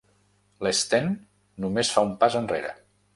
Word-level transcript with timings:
L'Sten 0.67 1.11
només 1.65 1.91
fa 1.97 2.05
un 2.09 2.17
pas 2.25 2.39
enrere. 2.41 2.73